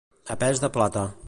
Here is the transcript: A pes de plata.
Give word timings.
A 0.35 0.39
pes 0.43 0.63
de 0.65 0.71
plata. 0.79 1.07